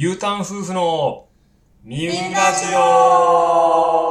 [0.00, 1.26] U ターン夫婦の
[1.82, 4.07] ミューラジオ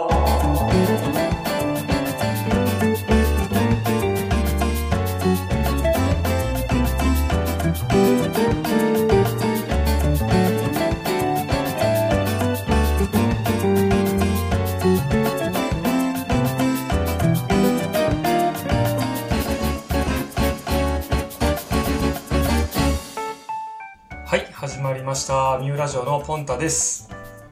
[25.08, 25.58] ました。
[25.62, 27.10] ミューラジオのポンタです。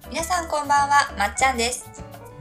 [0.10, 1.90] 皆さんこんばんは、まっちゃんです。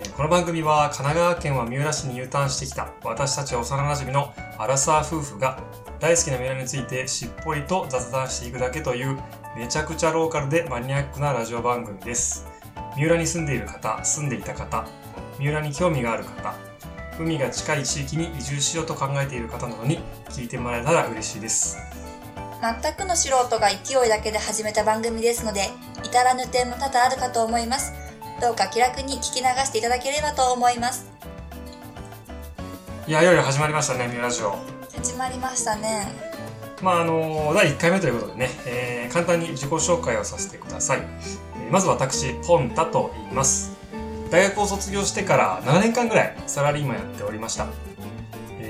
[0.01, 5.61] えーこの番組は神奈川県は三浦市に U ターンしてきた私たち幼馴染のアラサー夫婦が
[6.01, 9.17] 大好きな三浦についてしっぽりと雑談していくだけという
[9.57, 12.49] めちゃくちゃローカルでマニアックなラジオ番組です。
[12.97, 14.85] 三浦に住んでいる方、住んでいた方、
[15.39, 16.55] 三浦に興味がある方、
[17.21, 20.01] 海が近い地域に移住しようと考えている方などに
[20.31, 21.94] 聞いてもらえたら嬉しいです。
[22.65, 25.69] 全くの素人が勢いだけで始めた番組ですので、
[26.03, 27.93] 至らぬ点も多々あるかと思います。
[28.41, 31.07] どうか気楽に聞き流していただければと思います。
[33.07, 34.57] いや、いよいよ始まりましたね、ミューラジオ。
[34.97, 36.07] 始まりましたね。
[36.81, 41.01] まああの第1回目ということでね、えー簡単に自己紹介をさせてください。
[41.01, 43.77] えーまず私、ポンタと言います。
[44.31, 47.67] 大学を卒業してから7年間ぐらいサラリーマンやっておりました。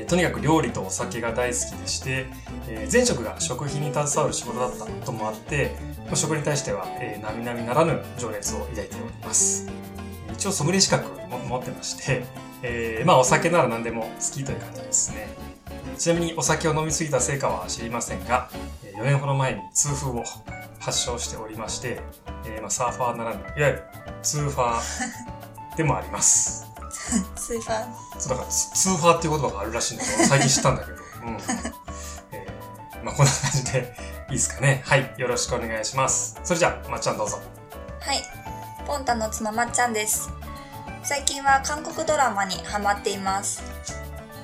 [0.07, 2.27] とにかく料理とお酒が大好きでして、
[2.69, 5.77] えー前職が食品に携わる仕事だったこともあって、
[6.11, 9.69] ま食に対しては、えー並々ならぬ情熱を抱いております。
[10.33, 12.25] 一応ソムリエ資格も持ってまして、
[12.63, 15.29] えーまあお酒なら何でも好きという感じですね。
[15.97, 18.51] ちなみにお酒を飲みすぎたせいかは知りませんが、
[18.97, 20.25] 4年ほど前に痛風を
[20.81, 22.01] 発症しておりまして、
[22.47, 23.83] えーまあ、サーファーならぬ、いわゆる
[24.23, 26.74] ツーファーでもあります。
[27.37, 28.21] スーパー。
[28.21, 30.99] そうだからツツーファーっていう言葉があるらしいんだけど、 最近知ったんだけど。
[31.27, 31.39] うん。
[32.33, 33.95] えーまあこんな感じで
[34.29, 34.83] いいですかね。
[34.87, 35.15] はい。
[35.19, 36.41] よろしくお願いします。
[36.43, 37.39] それじゃあ、まっちゃんどうぞ。
[38.01, 38.23] はい。
[38.87, 40.31] ポンタの妻まっちゃんです。
[41.03, 43.63] 最近は韓国ドラマにハマっています。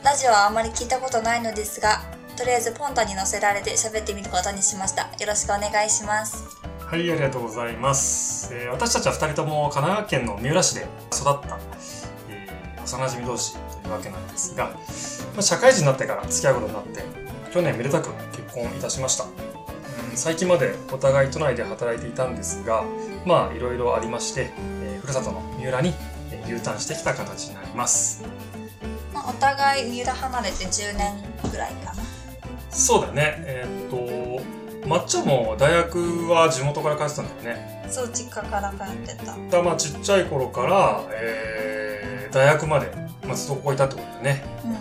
[0.05, 2.03] ラジオはあまり聞いたことないのですが、
[2.37, 5.03] とりあえずポンタに乗せられて喋ってみることにしました。
[5.19, 6.44] よろしくお願いします。
[6.87, 8.50] はい、ありがとうございます。
[8.53, 12.00] えー私たちは二人とも神奈川県の三浦市で育った、えー
[12.97, 14.73] 幼馴染同士というわけなんですが、ま
[15.39, 17.03] あ社会人になってから付き合うことになって、
[17.53, 19.25] 去年めでたく結婚いたしました。
[19.25, 19.31] うん
[20.17, 22.84] 最近までお互い都内で働いていたんですが、
[23.25, 24.51] まあいろいろありまして、
[24.84, 25.95] えーふるさとの三浦に
[26.33, 28.25] えー U ターンしてきた形になります。
[29.15, 32.03] まあお互い三浦離れて10年ぐらいかな。
[32.71, 33.34] そうだね。
[33.47, 37.84] えーっと、まっちゃんも大学は地元から帰ってたんだよね。
[37.89, 39.37] そう、実家から通ってた。
[39.59, 41.69] だまあちっちゃい頃から、えー、
[42.32, 42.91] 大学まで、
[43.26, 44.44] まあ、ずっとここいたってことだよね。
[44.64, 44.72] うん。
[44.72, 44.78] ま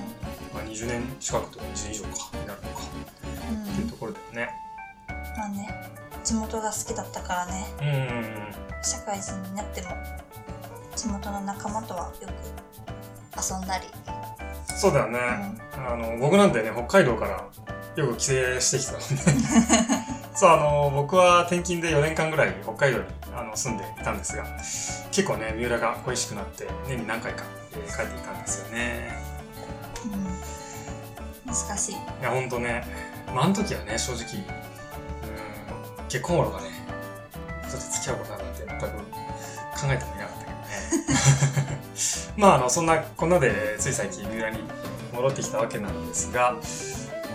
[0.59, 4.49] あ、20年近くとか20年以上かになるのかっていうところだよね。
[5.37, 5.69] まあね、
[6.23, 8.53] 地元が好きだったからね、うんうんうん。
[8.83, 9.87] 社会人になっても、
[10.95, 13.85] 地元の仲間とはよく遊んだり。
[14.75, 15.19] そうだよね。
[15.53, 17.47] うんあの、僕なんてね、北海道から
[17.95, 20.09] よく帰省してきてたので。
[20.35, 24.45] そう、あの、僕は転勤で4年間ぐらい北海道にあの住んでいたんですが、
[25.12, 29.12] 結構ね、三浦が恋しくなって、年に何回か、えー帰っていたんですよね。
[31.45, 31.53] うん。
[31.53, 31.95] 難しい。
[31.95, 32.84] いや、ほんとね、
[33.28, 34.44] まあ、あの時はね、正直、
[36.00, 36.69] うん、結婚頃がね、
[37.63, 38.88] ちょっと付き合うことなんて全く考
[39.85, 41.81] えてもいなかったけどね。
[42.38, 44.63] まあ、あの、そんなこんなで、つい最近、三浦に
[45.13, 46.56] 戻ってきたわけなんですが、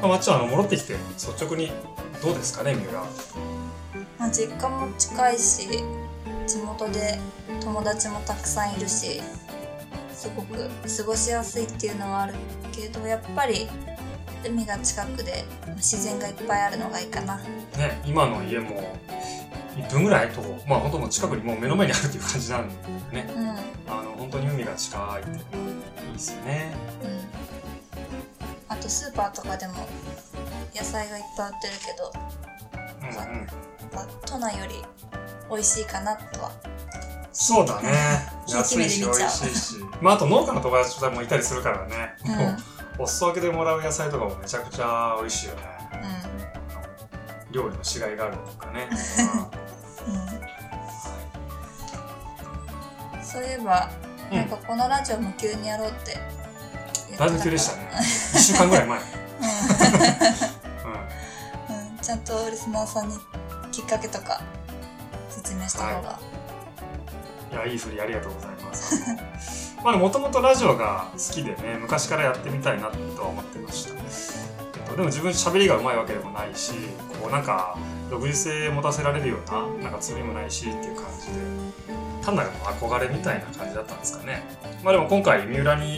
[0.00, 1.72] まあ、まっちゃん、あの、戻ってきて、率直に
[2.24, 3.04] どうですかね、三浦。
[4.18, 5.68] まあ、実家も近いし、
[6.46, 7.18] 地元で
[7.62, 9.20] 友達もたくさんいるし、
[10.10, 12.34] すごく過ごしやすいっていうのはある
[12.72, 13.68] けど、やっぱり
[14.42, 15.44] 海が近くで
[15.76, 17.36] 自然がいっぱいあるのがいいかな。
[17.36, 18.96] ね、今の家も、
[19.76, 22.80] 1分ぐらいと、まあ、本当もう近くにもう目の前にあるっていう感じなんだよ
[23.12, 23.34] ね。
[23.36, 23.42] うん。
[23.42, 23.56] うん。
[23.86, 26.74] あの、本当に海が近いっていいいですよね。
[28.66, 29.86] あとスーパーとかでも
[30.74, 32.12] 野菜がいっぱい売ってるけど、
[33.00, 33.14] うんうん。
[33.14, 34.74] やっぱ都内より
[35.50, 36.52] 美味しいかなとは。
[37.32, 37.92] そうだね。
[38.48, 39.74] 安いし美味しいし。
[40.00, 42.14] まああと農家の友達もいたりするからね。
[42.98, 43.02] うん。
[43.04, 45.74] お裾分けでもらう野菜とかもめちゃくちゃ美味しいよね。
[47.50, 48.88] 料理のしがいがあるとかね。
[49.18, 50.14] うん。
[53.16, 53.24] うん。
[53.24, 53.88] そういえば、
[54.30, 57.88] うんなんかこのラジオも急にやろうって言ってだいぶ急でしたね。
[57.92, 58.98] 1週間ぐらい前。
[62.04, 63.14] ちゃんとリスナーさんに
[63.72, 64.42] きっかけとか
[65.30, 66.20] 説明した方が、
[67.50, 69.74] いや、いい振りありがとうございます。
[69.82, 73.94] まあもともとラジオが好きでね、昔からやってみたいなとは思ってました。
[74.96, 76.72] でも自分喋りが上手いわけでもないし
[77.20, 77.76] こうなんか
[78.10, 81.32] 独自性持たせられるようななんか強みもないしっていう感じで
[82.22, 84.44] 単なる憧れみたいな感じだったんですかね
[84.84, 85.96] まあでも今回三浦に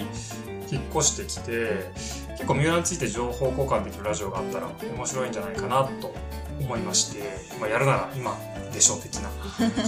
[0.71, 1.91] 引っ越してきて
[2.37, 6.15] 結構三浦について情報交換できるラジオがあったら面白いんじゃないかなと
[6.61, 7.23] 思いまして、
[7.59, 8.37] まあ、やるなら今
[8.73, 9.31] でしょう的な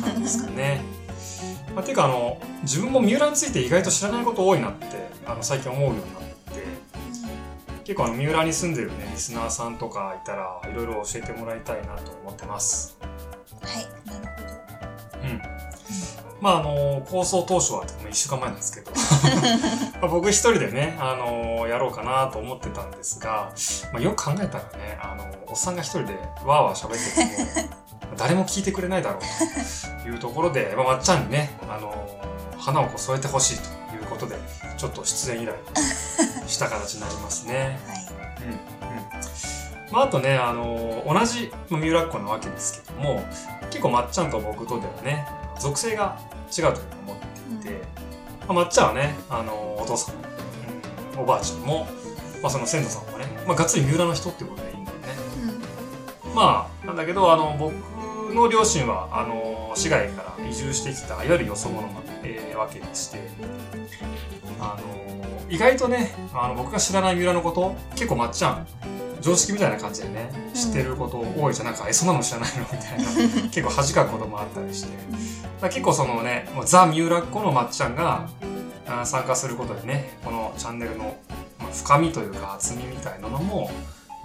[0.02, 0.82] 感じですかね。
[1.74, 4.86] まあ、ていうかあの自分も三浦について意外と知らないこと多いなって
[5.26, 6.64] あの最近思うようになって
[7.84, 12.96] 結構あの三浦に住んでるねリスナーさんとかいたらいろいろ教えてもらいたいなと思ってます。
[13.60, 15.57] はいなるほどうん
[16.40, 18.92] まああの構想当初は1週間前なんですけど。
[20.00, 23.52] まあ僕一人でね、あのやろうかなと思ってたんですが、
[23.92, 26.14] まあ、よく考えたらねあのおっさんが一人で
[26.44, 27.68] わーわー喋ってても
[28.16, 31.92] 誰も聞いてくれないだろうというところで、まあ、まっちゃんにね、あの
[32.58, 34.36] 花をこう添えてほしいということで
[34.78, 35.58] ちょっと出演依頼
[36.46, 37.78] した形になりますね。
[37.86, 38.58] はいうんうん
[39.90, 43.24] まあ、あとね、あの同じまあ三浦っ子なわけですけども
[43.70, 45.26] 結構まっちゃんと僕とではね
[45.58, 46.18] 属性が
[46.56, 47.16] 違うというふうに思っ
[47.62, 47.80] ていて、
[48.40, 51.88] まあ、まっちゃんはね、あのお父さんも、うんおばあちゃんも、
[52.42, 55.04] まあ、その先祖さんもね、まあ、がっつり三浦の人ってことでいいんだよね。
[56.26, 57.72] うんまあなんだけどあの僕
[58.32, 63.20] の両親はあの市外から移住してきたいわゆるよそ者な、えーわけでして
[64.60, 68.66] あの意外とねあの僕が知らない三浦のこと結構まっちゃん
[69.20, 74.88] 常識みたいな感じでね知ってること多いじゃんなんか「えそんなの知らないの?」みたいな 結構恥かくこともあったりして
[75.60, 78.28] だ結構そのねもうザ・三浦っ子のまっちゃんが
[79.04, 81.16] 参加することでねこのチャンネルの
[81.58, 83.70] まあ深みというか厚みみたいなのも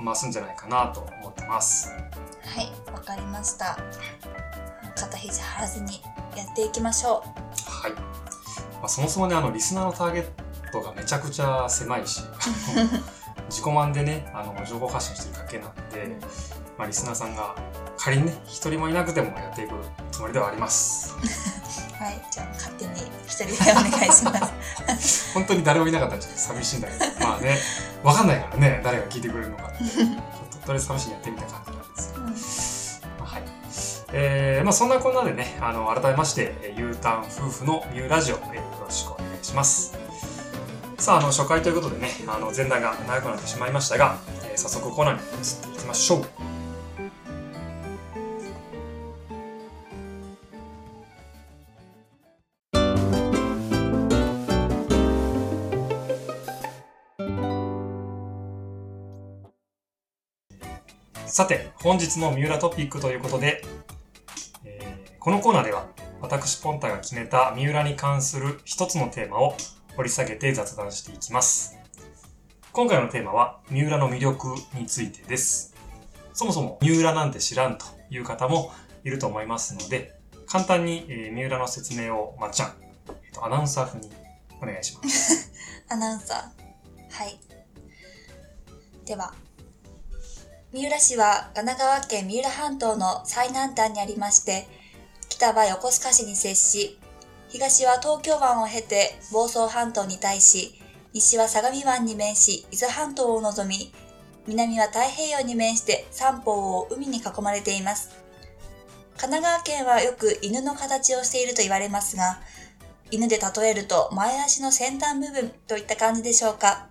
[0.04, 1.90] 増すんじゃないかなと思ってます。
[1.90, 3.78] はいわかりました
[4.96, 6.02] 肩肘張らずに
[6.36, 7.24] やっていきましょ
[7.66, 7.94] はい。
[8.84, 10.26] まあ、そもそもね、あの、リスナーのターゲッ
[10.70, 12.22] トがめちゃくちゃ狭いし、
[13.50, 16.18] 自己満でね、あの、情報発信してるだけなんで、
[16.78, 17.56] まあ、リスナーさんが
[17.98, 19.76] 仮にね、一人もいなくてもやっていく
[20.12, 21.16] つもりではあります。
[21.16, 21.16] う
[22.04, 22.92] はいじゃあ勝手に
[23.26, 27.58] 一人でお願いします 本当に誰もいなかったらちょっと寂しいんだけど、まあね、
[28.04, 29.78] わかんないからね、誰が聞いてくれるのかって。
[29.78, 30.08] ちょっ
[30.52, 32.13] ととりあえず寂しいにやってみた感じなんです。
[34.16, 39.98] えーまあそんなこんなでね、あの、改めまして、えー U ターン夫婦のニューラジオ、えーよろしくお願いします。
[41.00, 45.24] さあ、あの、初回ということでね、あの、前段が長くなってしまいましたが、えー早速コーナーに移
[45.70, 46.26] っていきましょう。
[61.26, 63.64] さて、本日の三浦トピックということで、
[65.24, 65.88] このコーナーでは、
[66.20, 69.56] 私ポンタが決めた三浦に関する一つのテーマを
[69.96, 71.78] 掘り下げて雑談していきます。
[72.74, 75.76] 今回のテーマは、三浦の魅力についてです。
[76.34, 78.74] そもそも三浦なんて知らんという方も
[79.06, 80.14] いると思いますので、
[80.46, 82.74] 簡単に、三浦の説明をまっちゃん、
[83.42, 84.12] アナウンサー風に
[84.62, 85.54] お願いします。
[85.88, 87.40] アナウンサーはい
[89.06, 89.34] では
[90.74, 94.83] 三浦市は神奈川県三浦半島の最南端にありまして
[95.34, 97.00] 北は横須賀市に接し
[97.50, 100.76] 東は東京湾を経て房総半島に対し
[101.14, 103.92] 西は相模湾に面し伊豆半島を望み
[104.46, 108.12] 南は太平洋に面して三方を海に囲まれています
[109.18, 112.40] 神奈川県はよく犬の形をしていると言われますが
[113.14, 116.88] 犬で例えると前足の先端部分といった感じでしょうか。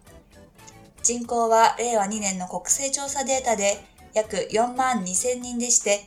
[1.02, 3.84] 人口は令和2年の国勢調査データで
[4.14, 6.06] 約4万2000人でして、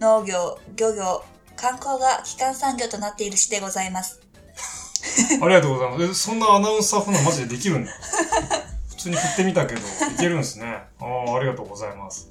[0.00, 1.22] 農業、漁業、
[1.64, 4.20] 観光が基幹産業となっている市でございます。
[5.42, 6.04] ありがとうございます。
[6.04, 7.90] えそんなアナウンサー風なのマジでできるんだ。
[8.90, 9.82] 普通に振ってみたけど、い
[10.18, 10.66] けるんですね。
[10.66, 12.28] ああ、ありがとうございます。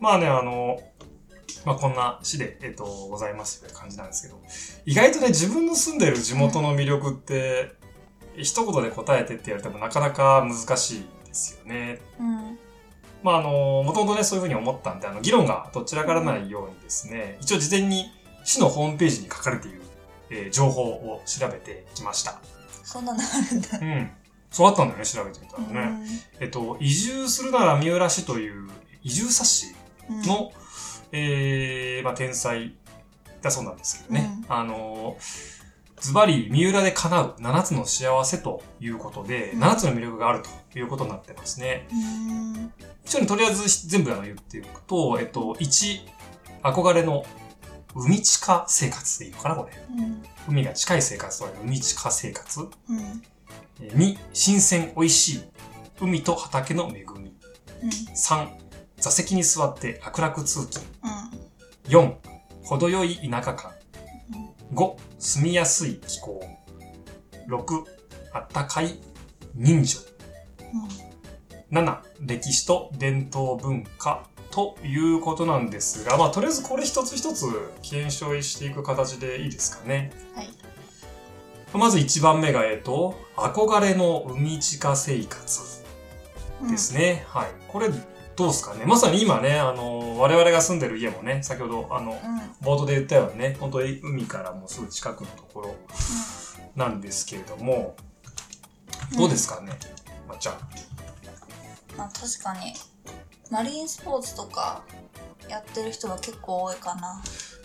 [0.00, 0.80] まあね、あの、
[1.64, 4.40] まあこんな市で、えっ、と、ございますという感じなんですけど、
[4.86, 7.74] 意外とね、自分の住んでる地元の魅力って、
[8.36, 12.00] 一言で答えてって言われてもなかなか難しいですよね。
[12.18, 12.58] うん。
[13.22, 18.10] まああの、もともとね、そういうふうに思ったんで、あの、議論がどちらからないようにですね、一応事前に
[18.44, 19.82] 市のホームページに書かれている、
[20.30, 22.40] えー情報を調べてきました。
[22.84, 23.78] そんなのあるんだ。
[23.80, 24.10] うん。
[24.50, 25.66] そうあったんだよね、調べてみたらね。
[25.70, 26.06] うん
[26.40, 28.68] えっと、移住するなら三浦市という
[29.02, 29.66] 移住冊子
[30.10, 30.52] うんの、
[31.12, 32.74] えーまあ、天才
[33.40, 34.30] だそうなんですけどね。
[34.48, 35.16] あの、
[36.00, 41.86] ズバリ三浦で叶う7つの幸せということで、うん7つの魅力があるということになってますね。
[41.90, 42.72] うん。
[43.04, 46.00] 一応にとりあえず全部あの言っていくと、えっと、1、
[46.62, 47.24] 憧れの
[47.94, 49.72] 海地下生活でいいのかな、これ。
[49.98, 50.22] うん。
[50.48, 52.60] 海が近い生活とは海地下生活。
[52.60, 53.22] うん。
[53.80, 55.42] えー2、新鮮美味しい
[56.00, 57.34] 海と畑の恵み。
[57.82, 58.48] うん3、
[58.96, 60.84] 座席に座って楽々通勤。
[61.02, 62.14] うん4、
[62.64, 63.72] 程よい田舎感。
[64.72, 66.40] 5、住みやすい気候。
[67.48, 67.84] 6、
[68.32, 69.00] あったかい
[69.54, 69.98] 人情。
[71.70, 74.28] 7、歴史と伝統文化。
[74.52, 77.46] ということなんですが、まあ、とりあえずこれ一つ一つ
[77.82, 80.12] 検証していく形でいいですかね。
[80.34, 80.48] はい
[81.78, 85.82] まず1番目が、えっと、憧れの海近生活
[86.62, 87.24] うんですね。
[87.28, 87.46] はい。
[87.68, 87.88] これ、
[88.36, 88.84] どうですかね。
[88.86, 95.74] まさに今ね、あの、我々が住んでる家もね、先ほど、あの、うん冒頭で言ったようにね、本当に海からもうすぐ近くのところ
[96.76, 97.96] なんですけれども、
[99.16, 99.72] どうですかね。
[100.28, 100.58] まあ、じゃあ、
[101.96, 102.72] まあ確かに
[103.52, 104.82] マリンスポーツとか
[105.46, 107.22] やってる人が結構多いかな。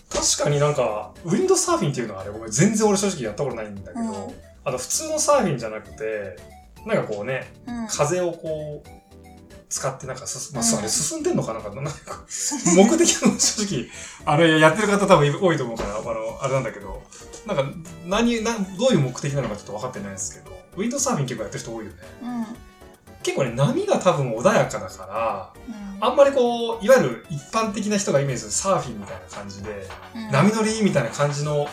[0.10, 4.12] 確かになんか、ウィンドサーフィンっていうのはあれ、ごめん、全然俺正直やったことないんだけど、うん。
[4.65, 6.36] あの、普通のサーフィンじゃなくて、
[6.86, 7.88] なんかこうね、うん。
[7.88, 8.89] 風をこう、
[9.70, 12.25] 使ってなんかす、まあ、進んでんのかなんか、なんか、
[12.75, 13.89] 目的の正直、
[14.25, 17.01] あれやってる方多分多いと思うから、あの、あれなんだけど、
[17.46, 17.63] なんか、
[18.06, 21.98] 何、などういう目的なのかちょっと分かってないですけど、ウィンドサーフィン結構やってる人多いよね。
[22.24, 22.66] うん
[23.27, 30.31] 結構ね、波が多分穏やかだから、うんあんまりこう、いわゆる一般的な人がイメージするサーフィンみたいな感じで、うん。
[30.31, 31.67] 波乗りみたいな感じの、っ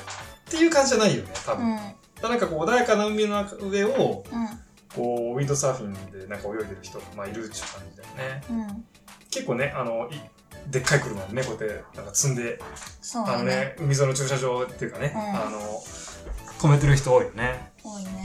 [0.50, 1.66] ていう感じじゃないよね、多分。
[1.66, 1.76] うん。
[2.22, 4.48] なんかこう、穏やかな海の上を、うん。
[4.96, 8.42] こう、ウィンドサーフィンでなんか泳いでる人が、まあ、いるっていう感じだよね。
[8.48, 8.84] うん。
[9.30, 12.58] 結構ね、あの、いでっかい車でね、こうやって、なんか積んで、
[13.26, 15.20] あのね、海沿いの駐車場っていうかね、うん。
[15.20, 15.60] あの、
[16.60, 17.72] 止めてる人多いよね。
[17.82, 18.24] 多いね。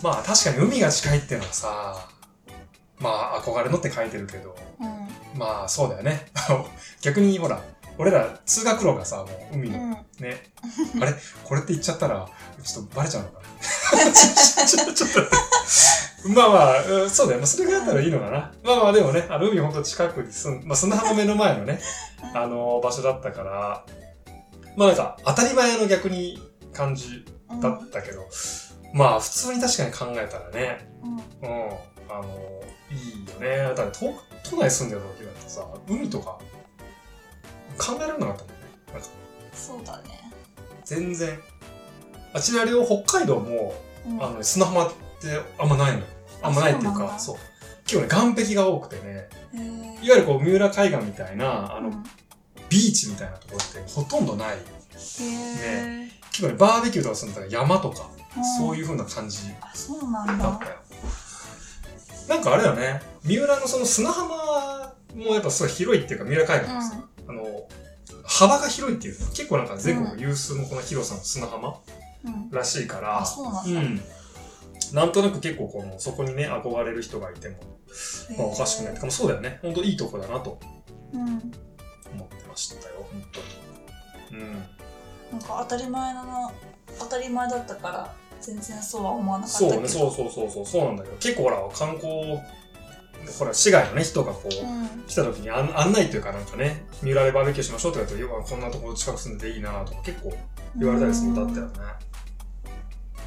[0.00, 2.08] まあ、確かに海が近いっていうのはさ、
[2.98, 4.84] まあ、憧れのって書いてるけど、う
[5.36, 5.38] ん。
[5.38, 6.26] まあ、そうだよね。
[7.02, 7.60] 逆に、ほら、
[7.98, 9.90] 俺ら通学路がさ、もう海のうん。
[10.18, 10.42] ね、
[11.00, 11.14] あれ？
[11.44, 12.28] これって言っちゃったら、
[12.62, 14.12] ちょっとバレちゃうのかな？
[14.66, 16.28] ちょっと。
[16.28, 17.38] まあまあ、うんそうだよ。
[17.40, 18.52] まあ、それぐらいだったらいいのかな。
[18.62, 21.80] まあまあ、でもね、あの、海ほんと近くに住ん、まあ、砂浜目の前のね、
[22.34, 23.84] あの、場所だったから、
[24.76, 26.40] まあなんか、当たり前の逆に
[26.72, 28.26] 感じうんだったけど、
[28.94, 31.16] まあ、普通に確かに考えたらね、うん。
[31.16, 31.70] うん、
[32.08, 33.56] あの、いいよね。
[33.70, 34.14] だから都、
[34.50, 36.38] 都内住んでる時だってさ、海とか、
[37.78, 38.56] 考えられなかったもんね。
[38.92, 39.08] なんか
[39.52, 40.32] そうだね
[40.84, 41.38] 全然。
[42.34, 43.74] あちら両北海道も、
[44.06, 46.04] うんあのね、砂浜ってあんまないのよ。
[46.42, 47.36] あんまないっていうか、あそう。
[47.84, 52.04] 結構ね、岸壁が多くてね、へーいわゆるこう、三浦海岸みたいな、あの、うん
[52.72, 54.56] ビーチみたいなところってほとんどない。
[54.56, 54.58] へ
[54.96, 58.08] え結構ね、バーベキューとかするんだから山とか、
[58.58, 60.76] そういいう風な感じあそうなんだだったよ。
[62.28, 66.92] なんかあれだよね、三浦のその砂浜もやっぱすごい広いっていうか、三浦海岸です、
[67.28, 67.68] あの、
[68.24, 71.68] 幅が広いっていうの結構なんか全国有数のこの広さの砂浜
[72.24, 74.00] うんうんらしいから、うなんだうん。
[74.92, 77.56] なんとなく結構この、そこにね、憧れる人がいても、
[78.38, 78.94] まあ、おかしくない。
[78.94, 79.58] かもそうだよね。
[79.62, 84.42] ほんといいとこだなとーうん思ってましたよ、本当に。
[84.42, 84.52] うん。
[84.52, 86.52] なんか当たり前なの
[86.98, 92.40] 当たり前だったから全然そうは思わなかったけどそうね、そうそうそうそう、そうなんだけど、結構ほら、観光、
[93.38, 100.32] ほら、市外のね、人がこう、うん来た時に案案内というかなんかね、三浦でバーベキューしましょうとか言うと、要はこんなところ近く住んでていいなとか結構
[100.76, 101.72] 言われたりするんだったよね。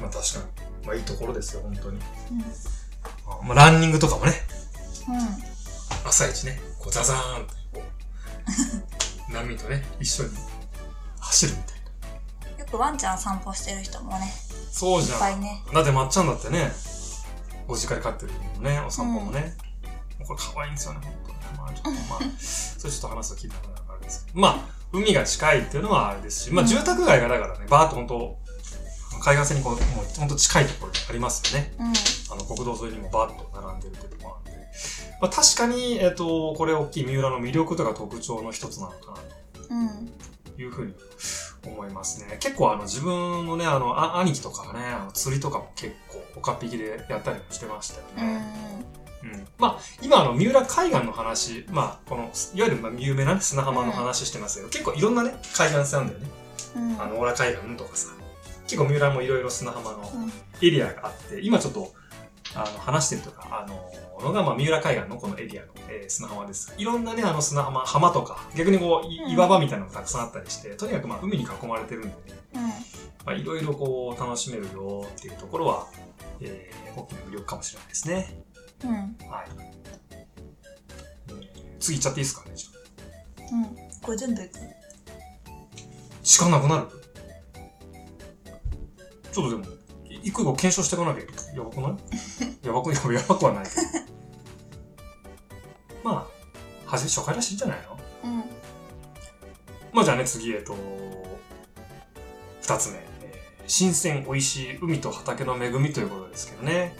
[0.00, 0.38] まあ確か
[0.82, 0.86] に。
[0.86, 1.98] まあいいところですよ、本当に。
[1.98, 7.82] うんまあランニングとかもね、う朝一ね、こうザザーンとこ
[9.30, 10.30] う、 波とね、一緒に
[11.20, 12.56] 走るみたいな。
[12.56, 14.32] んよくワンちゃん散歩してる人もね
[14.76, 15.40] そうじゃん。
[15.40, 16.70] ねだってまっちゃんだってね、
[17.66, 19.56] ご実家で飼ってるのもね、お散歩もね。
[20.28, 21.58] これ可愛いんですよね、本当に。
[21.58, 24.38] まあちょっと、まあ、 それちょっと話すと聞いたことがあるんですけど。
[24.38, 24.58] まあ、
[24.92, 28.38] 海が近いっていうのはあれですし、まあうん住宅街がだからね、バーッと本当
[29.18, 31.72] 海岸線にこう、もう本当近いところにありますよね。
[31.78, 34.66] うんあの、国道沿いにもバーッと並んでるってところなんで。
[35.22, 39.14] まあ確かに、えっ、と、これ大きい三浦の魅力とか特徴の一つなのか
[39.70, 40.94] なうんというふうに
[41.66, 42.36] 思いますね。
[42.40, 48.26] 結構あの自分のね、あの、あ兄貴とかがね、あの釣りとかも結構おかっぴきでやったりもしてましたようね。
[48.26, 49.48] んうん。
[49.58, 56.30] まあ、今あの、三浦海岸の話、まあ、この、いわゆるまあ有名なね砂浜の話してますけど、結構いろんなね、海岸線あるんだよね。
[56.76, 58.08] うんあの、オラ海岸とかさ。
[58.66, 61.92] 結構三浦もいろいろ砂浜のうんエリアがあって、今ちょっと、
[62.54, 63.90] あの、話してるとか、あの、
[64.22, 66.72] のが、まあ、三浦海岸のこのエリアの、えー砂浜です。
[66.78, 72.14] いろんなね、あの砂浜、浜とか、逆にこう、岩場みたいなのがたくさんあったりして、とにかくまあ、海に囲まれてるんでね、
[72.54, 72.72] うんま
[73.26, 75.86] あ、いろいろこう、楽しめるよっていうところは、
[76.40, 78.44] えー、大きな魅力かもしれないですね。
[78.84, 79.48] うんはい。
[80.10, 82.70] えー次行っちゃっていいですかね、じゃ
[83.44, 83.54] あ。
[83.54, 84.58] うんこれ全部いく？
[86.22, 86.86] 時間なくなる？
[89.32, 89.68] ちょっとでも、い
[90.22, 91.20] 一個一個検証していかなきゃ
[91.56, 91.96] やばくない？
[92.66, 93.82] やばく、やばやばくはないけど。
[96.10, 96.26] ま
[96.86, 97.98] あ、はじめ初回らしいんじゃないの？
[98.24, 98.44] うん
[99.92, 100.74] まあじゃあね、次、えっと、
[102.62, 102.98] 二つ目。
[102.98, 103.06] えー
[103.68, 106.96] 新鮮美味しい海と畑の恵みということですけどね。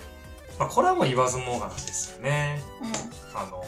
[0.58, 2.60] まあこれはもう言わずもがなですよね。
[2.82, 2.92] うん
[3.38, 3.64] あの、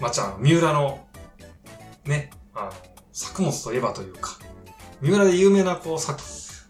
[0.00, 1.06] まあ、じゃあ、三浦の、
[2.06, 2.72] ね、あの、
[3.12, 4.38] 作物といえばというか、
[5.02, 6.18] 三浦で有名な、こう、作、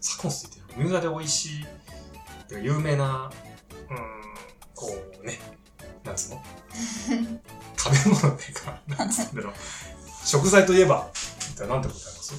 [0.04, 1.64] 作物って言ってる三浦で美味しい、
[2.62, 3.30] 有名な、
[3.88, 4.34] うーん、
[4.74, 4.88] こ
[5.22, 5.38] うね、
[6.04, 6.42] なんつうの？
[7.76, 9.54] 食べ物っていうか、なんつうんだろう。
[10.26, 12.34] 食材といえば、一体何て答えます？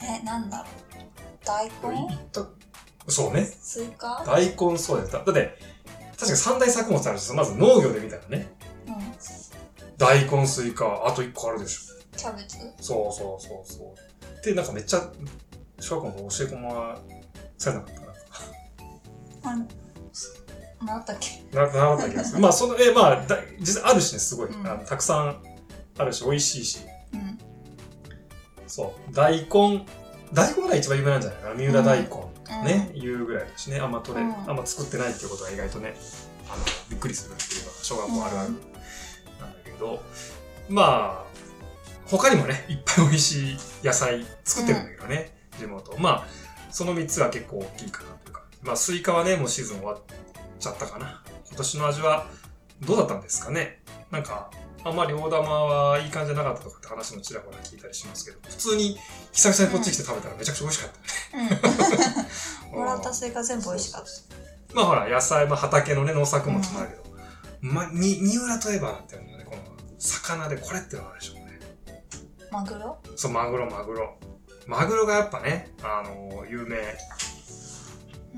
[0.00, 0.66] えなんだろう
[1.44, 1.72] 大根？
[3.08, 3.44] そうね。
[3.44, 4.22] スイカ？
[4.26, 5.18] 大根そうやった。
[5.18, 5.58] だって、
[6.18, 8.54] 確か三大作物あるし、まず農業で見たらね、
[8.86, 8.94] うん
[9.98, 12.16] 大根、スイカ、あと一個あるでしょ。
[12.16, 12.56] キャベツ？
[12.80, 13.94] そうそうそうそ
[14.40, 14.44] う。
[14.44, 15.00] で、なんかめっちゃ、
[15.82, 16.98] 小学校の教え込ま
[17.58, 18.06] されなかったな。
[19.44, 19.60] あれ
[20.80, 21.56] 何だったっけ？
[21.56, 22.40] な、なかった気がする。
[22.42, 24.48] まあ、その、え、まあ、だ実際あるしね、すごい。
[24.48, 25.42] うんあのたくさん
[25.98, 26.80] あるし、美味しいし。
[27.12, 27.38] うん
[28.66, 29.14] そう。
[29.14, 29.84] 大根、
[30.32, 31.54] 大根が一番有名なんじゃないかな？
[31.54, 32.06] 三浦大根。
[32.08, 33.78] うんね、いうぐらいだしね。
[33.80, 35.94] あんま取れ、うんあんま作ってないっていうことが意外とね、
[36.48, 40.02] あの、びっくりするっていうのが小学校あるあるなんだけど、
[40.68, 41.24] まあ、
[42.06, 45.96] 他にもね、いっぱい美味しい野菜作ってるんだけどね、地元。
[45.98, 46.26] まあ、
[46.70, 48.42] その3つが結構大きいかなというか。
[48.62, 49.98] まあ、スイカはね、もうシーズン終わっ
[50.58, 51.22] ちゃったかな。
[51.48, 52.26] 今年の味は
[52.80, 54.50] どうだったんですかねなんか、
[54.84, 58.96] あんまり大玉はいい感じじゃなかったとかって話もちらほら聞いたりしますけど、普通に
[59.32, 60.90] 久々にこっち来て食べたらめちゃくちゃ美味しかっ
[61.30, 61.60] たね。
[62.72, 67.02] うんもらったスイカ全部美味しかったまあほら、野菜、まあ畑のね、農作物もあるけど、
[67.60, 69.62] まあ、に、三浦といえばっていうね、この、
[69.98, 71.60] 魚でこれってのがあるでしょうね。
[72.50, 74.18] マグロそう、マグロ、マグロ。
[74.66, 76.76] マグロがやっぱね、あの有名。
[76.76, 76.96] え、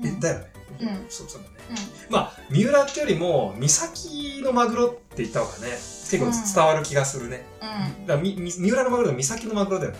[0.03, 0.51] うんだよね。
[0.81, 1.55] うんそうそうだね。
[1.69, 7.45] うんまあ、三浦ってよりも、三崎のマグロって言った方がね、結構伝わる気がするね。
[7.61, 7.65] う
[8.03, 9.97] んだから三浦のマグロは三崎のマグロだよね。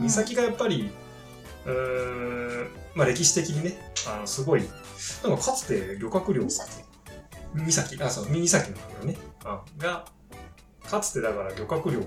[0.00, 0.90] うん三崎がやっぱり、
[1.66, 4.62] うーん、まあ歴史的にね、あの、すごい、
[5.22, 6.84] なんかかつて漁獲量、三崎？
[7.54, 9.16] 三崎、あ、そう、三崎のマグロね。
[9.44, 9.78] うん。
[9.78, 10.04] が、
[10.88, 11.98] かつてだから漁獲量、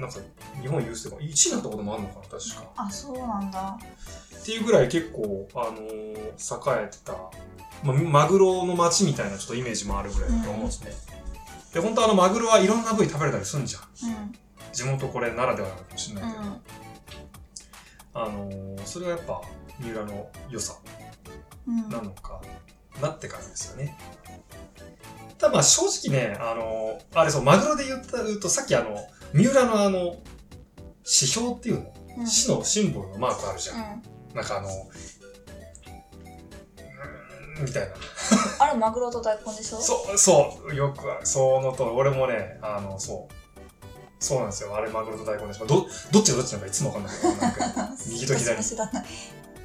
[0.00, 0.18] なんか
[0.60, 2.70] 日本有数でも1位になったこともあるのかな、確か。
[2.76, 3.78] あそうなんだ
[4.40, 7.12] っていうぐらい結構、あのー栄えてた、
[7.82, 10.92] まあ、マグロの町みたいなちょっとイメージもあるぐらいだと思うんですね。
[11.72, 13.82] で、本当あのマグロはいろんな部位食べれたりするんじゃん。
[13.82, 14.34] うん
[14.72, 16.44] 地元これならではなのかもしれないけど。
[16.44, 16.60] うん
[18.14, 19.40] あのーそれはやっぱ
[19.80, 20.74] 三浦の良さ
[21.66, 22.40] うんなのか
[23.00, 23.96] なって感じですよね。
[25.38, 28.96] ただまあ正直ね、あのーあれそう、マグロで言った言うとさっきあの、
[29.32, 29.98] 三浦のあの、
[31.04, 33.76] 指標っていうの、うん市のシンボルのマークあるじゃん。
[33.76, 34.02] うん
[34.34, 34.68] なんかあの、
[37.64, 37.94] みたいな。
[38.64, 39.80] あれマグロと大根でしょ？
[39.80, 41.04] そう、そう、よく。
[41.26, 41.88] その通り。
[41.90, 43.34] 俺もね、あの、そう。
[44.18, 44.74] そうなんですよ。
[44.74, 45.60] あれマグロと大根です。
[45.60, 49.04] ど、どっちがどっちなのかいつもわかんないけど、なんか 右と左知らない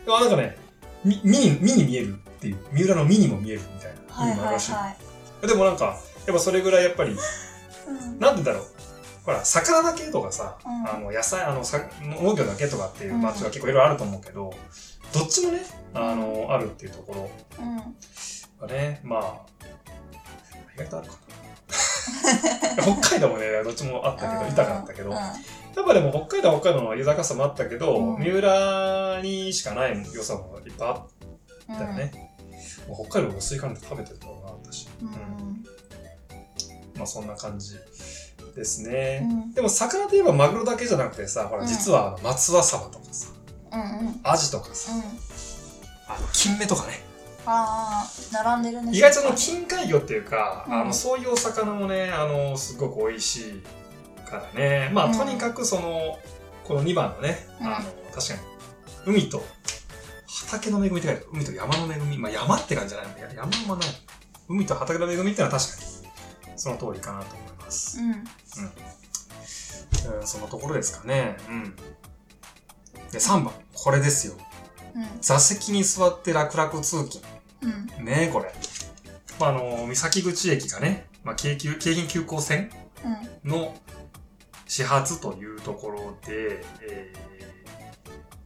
[0.07, 0.57] あなんかね、
[1.03, 4.55] み、ミに、ミに見えるっていう、三浦のミにも見えるみたいなはいはい。
[4.55, 4.97] はい
[5.47, 8.19] でもなんか、やっぱそれぐらいやっぱり、うん。
[8.19, 8.65] なんて言うんだろう。
[9.23, 10.87] ほら、魚だけとかさ、うん。
[10.87, 14.53] あの、野菜、あの、さ農業だけとかっていううん街は結構いろいろあると思うけど、
[15.13, 15.61] どっちもね、
[15.93, 17.29] あの、あるっていうところ。
[17.59, 18.67] うん。
[18.67, 19.21] がね、まあ、
[20.75, 21.21] 意外とあるかな。
[22.81, 25.15] 北海道もね、どっちもあったけど、豊かだったけど、うん。
[25.15, 25.33] や
[25.81, 28.19] っぱでも北海道は北海道の豊かさもあったけど、うん。
[28.19, 32.31] 三浦にしかない良さもいっぱいあったよね。
[32.87, 34.27] もう北海道のスイカなんて食べてるだ
[34.71, 35.37] ろうな、私。
[35.39, 35.65] うんうん
[36.95, 37.75] まあそんな感じ
[38.55, 39.27] ですね。
[39.29, 43.29] うんでも魚といえばマグロだけじゃなくてさ、ほら、うん実は松葉サバとかさ、
[43.71, 47.03] うんうんアジとかさ、うんあの金目とかね。
[47.43, 53.63] ああ並んでるね意外とその近海魚っていうか、うんあのそういうお魚もね、あのすごく美味しい
[54.29, 54.91] からね。
[54.93, 56.19] まあ、うんとにかくその、
[56.63, 58.33] この2番のね、うんあの確か
[59.07, 59.41] に、海と
[60.51, 61.27] 畑の恵みって書いてある。
[61.33, 62.17] 海と山の恵み。
[62.17, 63.35] まあ山って感じじゃないん。
[63.35, 63.89] 山もない。
[64.47, 65.83] 海と畑の恵みってのは確か
[66.51, 67.99] に、その通りかなと思います。
[67.99, 68.11] うん
[70.19, 71.37] うん、そのところですかね。
[71.49, 71.75] うん。
[73.11, 73.53] で、3番。
[73.73, 74.33] これですよ。
[74.95, 77.23] うん座席に座って楽々通勤。
[77.61, 78.53] うんねこれ。
[79.39, 82.71] まあ、あの、三崎口駅がね、まあ、京急、京浜急行線
[83.43, 83.73] うんの
[84.67, 87.31] 始発というところで、えー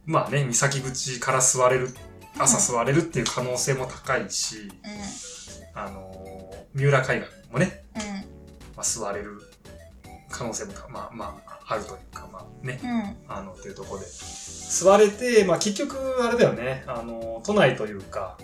[0.06, 1.90] まあね、三崎口から座れる、
[2.38, 4.70] 朝座れるっていう可能性も高いし、
[5.76, 6.16] あのー
[6.74, 8.18] 三浦海岸もね、うんま
[8.78, 9.40] あ、座れる
[10.30, 14.06] 可能性もたまあまああるというか、まあね、うんあの、っていうところで。
[14.06, 18.36] 座れて、まあ結局、あれだよね、あの、都内というか、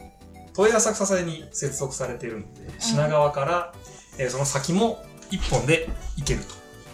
[0.54, 3.74] 都営浅草線に接続されているので、品川から、
[4.18, 6.40] えーその先も一本で行ける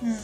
[0.02, 0.16] うん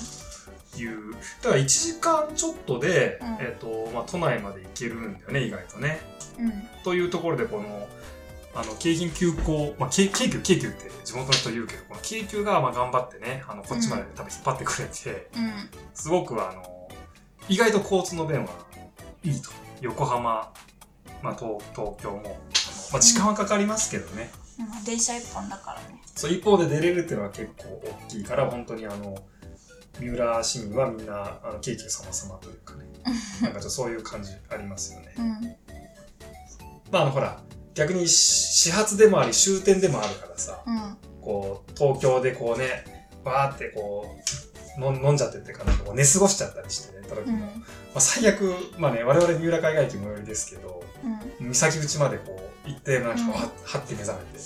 [0.72, 1.14] という。
[1.42, 6.00] だから1時間ちょっとで、うんえっ、と、まあ、都内まで行けるんだよね、意外とね。
[6.38, 6.52] うん
[6.84, 7.88] というところで、この、
[8.54, 15.52] あの、京浜急行、まあ、京京急、京急って地元の人言うけど、この京急がまあ頑張ってね、あの、こっちまで多分引っ張ってくれて、うん
[15.94, 16.88] すごくあの、
[17.48, 18.48] 意外と交通の便は
[19.22, 19.50] いいと。
[19.80, 20.52] 横浜、
[21.22, 22.22] まあ、東東京も、
[22.92, 24.30] まあ、時間はかかりますけどね。
[24.58, 29.16] まあ電車一本だからねそう、一方で出れるっていうのは結構大きいから、本当にあの、
[29.98, 32.84] 三浦市民はみんな、あの、京急様様というかね、
[33.42, 35.14] なんかちょっとそういう感じありますよね。
[35.18, 35.56] うん
[36.90, 37.42] まあ、あの、ほら、
[37.74, 40.96] 逆にし始発でもあり終点でもあるからさ、うん。
[41.20, 44.06] こう、東京でこうね、バーってこ
[44.78, 47.36] う、飲んじゃってっていうかなんかこう寝過ごしちゃったりしてね、た時うん。
[47.36, 47.52] も、ま
[47.96, 50.82] あ、最悪、まあね、我々三浦海外駅最寄りですけど、
[51.40, 51.46] うん。
[51.52, 54.44] 三崎口までこう行って、なんかははって目覚めて、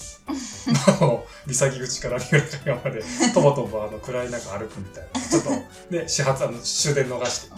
[0.86, 5.50] あ の三崎口から三浦海岸まで、とぼとぼあの暗い中歩くみたいな、ちょっと
[5.94, 7.52] ね、 始発、あの終電逃して、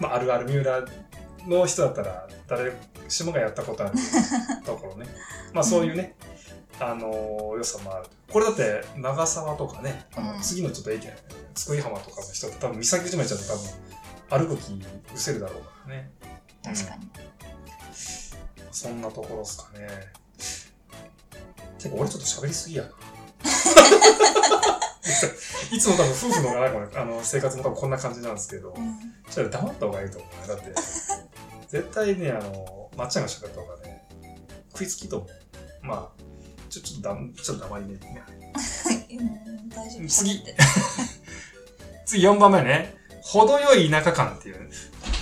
[0.00, 0.84] まあ、あるある三浦
[1.46, 2.72] の人だったら、誰
[3.08, 3.94] しもがやったことある
[4.64, 5.06] ところね。
[5.52, 6.14] まあ、そういうね、
[6.80, 8.06] あのー良さもある。
[8.30, 11.08] これだって、長沢とかね、あのうん次のちょっと駅、
[11.54, 13.64] 津久井浜とかの人多分、三崎口まで行っちゃうと
[14.30, 14.72] 多分、歩く気
[15.14, 16.10] 失せるだろうからね。
[16.62, 17.08] 確かに
[18.70, 19.88] そんなところですかね。
[21.78, 22.90] てか、俺ちょっと喋りすぎやな。
[25.70, 28.98] いつも多分夫婦のなんかあの生活も多分こんな感じなんですけど、うん
[29.30, 30.48] ちょっと黙った方がいいと思うね。
[30.48, 30.72] だって、
[31.68, 34.04] 絶対ね、あの、まっちゃんが喋った方がね、
[34.72, 35.24] 食いつきと。
[35.80, 36.22] まあ、
[36.68, 38.00] ちょ、ちょっとだん、ちょっと黙りね。
[39.10, 40.42] うん大丈夫次
[42.04, 42.96] 次4番目ね。
[43.22, 44.68] 程よい田舎感っていう、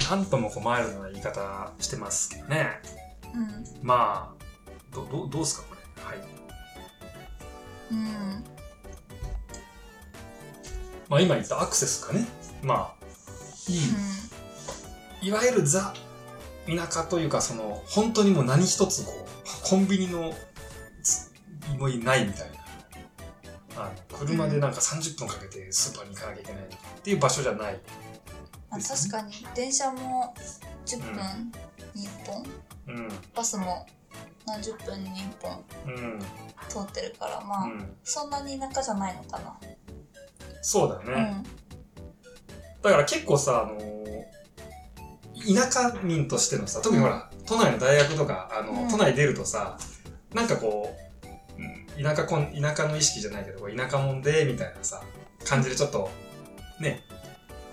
[0.08, 2.80] なんともこうマイルドな言い方してますけどね。
[3.34, 6.02] うんまあ、ど、ど、どうですか、これ。
[6.02, 6.18] はい。
[7.90, 8.44] うん
[11.08, 12.26] まあ今言ったアクセスかね。
[12.62, 13.04] まあ、
[13.68, 15.92] いい、いわゆるザ、
[16.66, 20.34] 田舎というか、その、本当にもう何一つこう、コンビニの、
[21.02, 21.32] つ
[21.78, 22.56] もいないみたいな。
[23.78, 26.66] あの車でなんか30分かけてスーパーに行かなきゃいけないっ
[27.02, 27.78] ていう場所じゃない。
[28.70, 30.34] まあ、確かに電車も
[30.86, 31.52] 10分
[31.94, 32.46] に1本、
[32.88, 33.08] うん。
[33.34, 33.86] バスも
[34.46, 36.18] 何十分に1本うん。
[36.68, 37.96] 通ってるからまあ、うん。
[38.02, 39.60] そんなに田舎じゃないのかな
[40.62, 41.20] そうだね。
[41.22, 41.42] ん
[42.82, 43.95] だから結構さ、あのー
[45.54, 48.88] 田舎民としてのさ、特にほら、都内の大学とか、あの、うん。
[48.88, 49.78] 都内出るとさ、
[50.34, 50.94] なんかこ
[51.56, 52.04] う、うん。
[52.04, 55.02] 田舎こん、田舎の意識じゃないけど、こう田舎もんで、みたいなさ、
[55.44, 56.10] 感じでちょっと、
[56.80, 57.04] ね、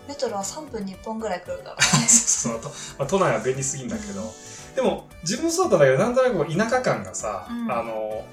[0.08, 1.82] メトロは3分に1本ぐらい来るから。
[2.08, 2.62] そうそう。
[2.62, 4.34] とまあ、都内は便利すぎんだけど、
[4.76, 7.72] でも、自分もそうだったんだけど、なんとなくこう田舎感がさ、うん。
[7.72, 8.26] あの、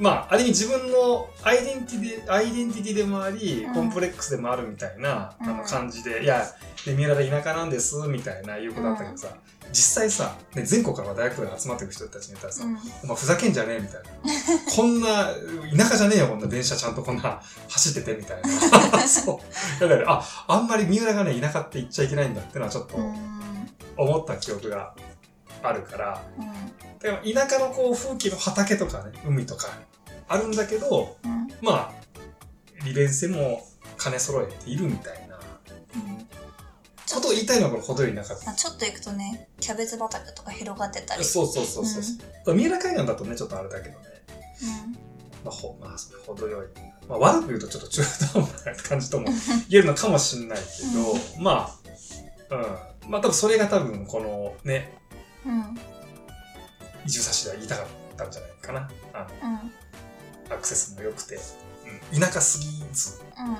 [0.00, 3.74] まあ、ある意味自分のアイデンティティで、アイデンティティでもあり、うん。
[3.74, 6.42] コンプレックスでもあるみたいな、あのうん感じで、いや、
[6.86, 9.28] で、三浦が田舎なんです、みたいな言うことあったけどさ、
[9.72, 12.78] 実際さ、ね、全国から大学から集まってる人たちに言ったらさ、うん。
[13.04, 14.08] お前ふざけんじゃねえみたいな。
[14.74, 15.34] こんな、
[15.76, 19.00] 田舎じゃねえよ、こんな電車ちゃんとこんな走っててみたいな。
[19.06, 19.38] そ
[19.78, 19.80] う。
[19.80, 23.14] だから、あ、あんまり三浦がね、田舎って言っちゃいけないんだってのはちょっとうん。
[23.98, 24.94] 思った記憶が
[25.62, 26.46] あるから、うん。
[27.00, 29.68] だから田舎のこう風景の畑とかね、海とか
[30.32, 31.92] あるんだけど、うんまあ、
[32.84, 33.66] 利便性も
[34.02, 36.26] 兼ね揃えているみたいなうん
[37.12, 42.00] ことを言いたいのがこの程よい田舎まあちょっと行くとねキャベツ畑とか広がってたりそうそうそうそ
[42.46, 42.52] う。
[42.52, 44.06] う三浦海岸だとね、ちょっとあれだけどね。
[45.44, 46.66] まあ、ほ、まあ、それ程よい。
[47.08, 49.26] まあ、悪く言うとちょっと中途半端な感じとも
[49.68, 51.68] 言えるのかもしれないけど、ま
[52.50, 52.54] あ、
[53.04, 53.10] うん。
[53.10, 54.96] まあ、多分それが多分、このね、
[55.44, 55.78] うんうん
[57.06, 58.90] 移住差しでは言いたかったんじゃないかな。
[59.14, 59.60] あうんの、
[60.50, 61.38] アクセスも良くて、
[62.12, 63.58] うん、田舎すぎずうんっ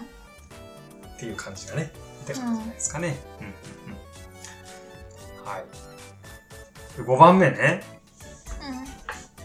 [1.18, 1.92] ていう感じがね、
[2.26, 3.16] 言いたかったんじゃないですかね。
[3.40, 5.46] うん、うん、うん。
[5.46, 5.64] はい。
[6.96, 7.82] で5番目ね、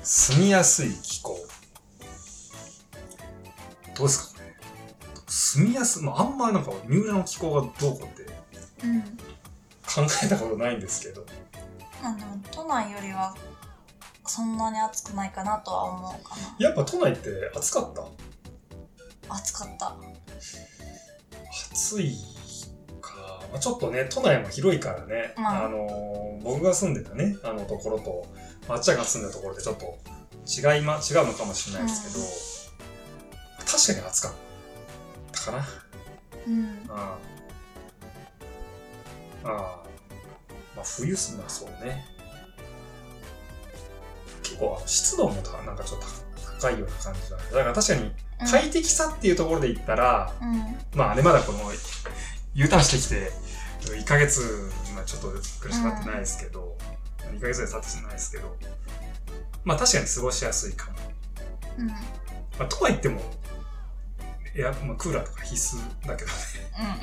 [0.05, 1.35] 住みやすい気候。
[3.95, 4.55] どうですかこれ。
[5.27, 8.31] 住みやすい、まあ、あんまなんか三浦の気候がどうこうって
[8.83, 11.25] うんうん考えたことないんですけど。
[12.03, 13.35] まあでも都内よりは
[14.27, 18.03] そんなに暑くないかなとは思うかなやっぱ都内って暑かった？
[19.35, 19.95] 暑かった
[21.71, 22.15] 暑い
[23.01, 23.41] か。
[23.51, 28.27] まあ、ちょっとね、都内も広いからね、うんあのー僕が住んでたね、あのところと、
[28.67, 29.97] まっちゃんが住んでたところでちょっと
[30.47, 32.69] 違いま、違うのかもしれないです
[33.57, 34.33] けど、確かに暑かっ
[35.31, 35.65] たかな。
[36.47, 37.17] うんあ
[39.43, 39.49] あ。
[39.49, 39.83] ああ。
[40.75, 42.05] まあ、冬すまあそうね。
[44.55, 46.07] 結構、湿度もたなんかちょっと
[46.61, 47.43] 高いような感じだね。
[47.51, 51.59] だから確かに、うん快適さっていうところで言ったら、うんまあね、まだこの
[52.53, 53.31] U ターンしてきて、
[53.97, 56.75] 1ヶ月、まあちょっと苦しくなってないですけど、
[57.33, 58.57] 2ヶ月ぐらい経ってないですけど、
[59.63, 60.97] まあ確かに過ごしやすいかも。
[61.77, 61.95] うんま
[62.59, 63.21] あ、とは言っても、
[64.53, 66.35] エアまあ、クーラーとか必須だけどね。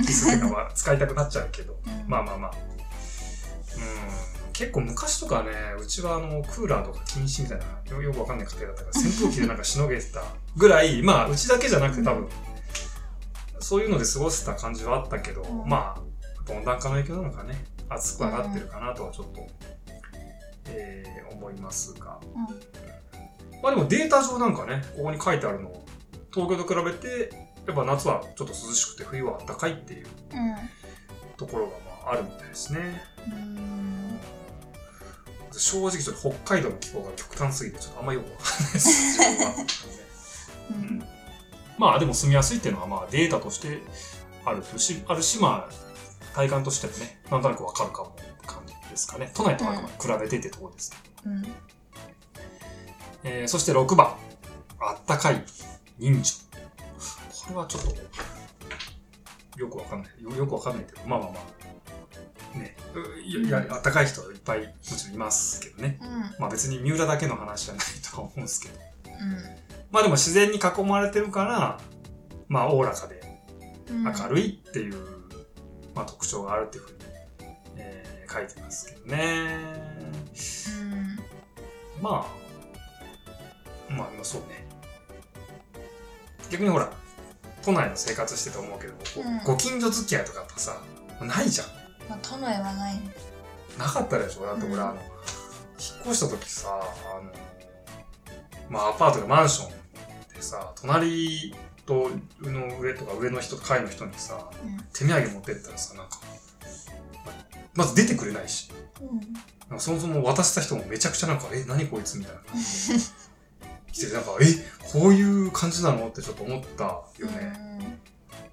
[0.01, 2.53] 必須っていうかまあ使いたくなっちゃうけど、うんまあまあまあ。
[3.75, 4.22] うん、
[4.53, 7.65] 結構昔とかね、うちはあの、クーラーとか禁止みたいな、
[7.97, 10.23] よよくわかんない家庭だったから、扇風機でなんかしのげてた
[10.57, 12.29] ぐらい、 まあ、うちだけじゃなくて多分、
[13.61, 15.69] そういうので過ごせた感じはあったけど、うん。
[15.69, 19.47] まあ、温暖化の影響なのかね、暑くはなってるかなとはちょっと、
[20.67, 22.21] えー思いますが。
[23.63, 25.73] まあでもデータ上なんかね、ここに書いてあるの、
[26.33, 27.31] 東京と比べて、
[27.67, 31.37] やっぱ夏はちょっと涼しくて冬は暖かいっていううん。
[31.37, 31.73] ところが
[32.05, 33.03] まああるみたいですね。
[33.27, 34.02] うん
[35.53, 40.51] 正直ちょっと北海道の気候が極端すぎてちょっとあんまよくわかんないです。
[40.71, 41.05] うん
[41.79, 43.83] まあでも住みやすいっていうのはまあデータとして
[44.45, 48.15] あるし、あるしまあ体感としてもね、なんとなくわかるかも
[48.47, 49.31] 感じですかね。
[49.35, 50.97] 都内とあくまで比べてってところですけ
[51.29, 51.31] ど。
[51.31, 51.47] うん
[53.25, 54.15] えーそして6番。
[54.81, 55.45] あったかい
[55.99, 56.35] 人情。
[57.47, 57.91] これはちょっと、
[59.59, 60.23] よくわかんない。
[60.23, 61.43] よよくわかんないけど、まあまあまあ。
[62.55, 62.77] ね。
[62.95, 65.99] ういや、あったかい人いっぱいもちろんいますけどね。
[66.01, 66.09] うん
[66.41, 68.75] まあ別に三浦だけの話じゃないとは思うんですけど。
[68.75, 71.81] うんまあでも自然に囲まれてるから、
[72.49, 73.21] まあおおらかで
[73.91, 74.97] うん明るいっていう、
[75.95, 76.97] まあ特徴があるっていうふうに、
[77.77, 79.59] えー書いてますけどね。
[80.81, 84.67] うんまあ、まあ、まあそうね。
[86.51, 86.91] 逆にほら、
[87.63, 90.81] 都内の生活してて思うけど、うんご近所付き合いとかやっぱさ、
[91.21, 91.67] ないじゃん。
[92.13, 92.95] まあ都内はない。
[92.95, 93.01] ね
[93.79, 94.45] なかったでしょ？
[94.45, 94.81] だって俺、うん。
[94.81, 95.03] あの、引っ
[96.07, 97.33] 越した時さ、あの、
[98.69, 99.71] まあアパートがマンション
[100.35, 101.55] でさ、隣
[101.87, 102.11] と
[102.43, 104.77] の上とか上の人と階の人にさ、うん。
[104.93, 106.19] 手土産持ってったらさ、なんか、
[107.25, 107.33] ま
[107.75, 108.71] まず出てくれないし、
[109.71, 109.81] うん。
[109.81, 112.41] そもそも渡した人もめちゃくちゃなんか、え、何こいつみたいな。
[112.43, 112.99] 感じで
[113.91, 114.45] 来てて、なんか、え、
[114.93, 116.09] こういう感じなの？
[116.09, 118.01] ってちょっと思ったよね。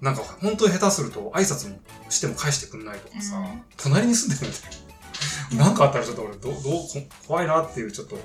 [0.00, 5.64] なんか、本当に下手すると挨拶もしても返してくんないとかさ、うん隣に住んでるみたいな。
[5.66, 6.88] なんかあったらちょっと俺、どどうこ
[7.26, 8.18] 怖いなっていうちょっと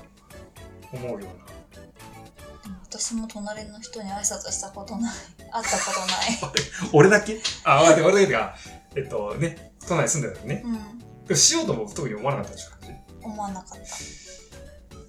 [0.92, 1.28] 思うような。
[2.88, 5.14] 私も隣の人に挨拶したことない
[5.52, 6.38] 会ったことない
[6.94, 7.40] 俺だけ？
[7.64, 8.54] あ、待って、俺だけが、
[8.94, 10.62] えっとね、都内住んでたよね。
[10.64, 12.94] うんでもしようとも特に思わなかったでしょ感じ？
[13.20, 13.78] 思わなかっ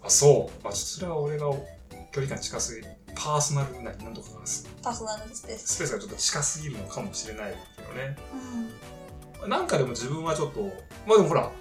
[0.02, 0.68] たあ、そう。
[0.68, 1.46] あ、ちょっとそれは俺が
[2.12, 2.88] 距離感近すぎる。
[3.18, 4.30] パーソナルな、なんとか
[4.84, 8.16] パーソナルスペースペースがちょっと近すぎるのかもしれないけどね。
[9.42, 10.62] うんなんかでも自分はちょっと、
[11.06, 11.52] まあでもほら、